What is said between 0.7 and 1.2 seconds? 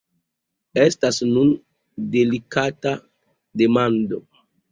Estas